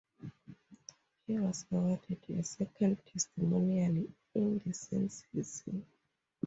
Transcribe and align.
He 1.27 1.37
was 1.37 1.67
awarded 1.71 2.23
a 2.31 2.41
second 2.41 3.05
testimonial 3.05 4.07
in 4.33 4.57
the 4.65 4.73
same 4.73 5.09
season. 5.09 5.85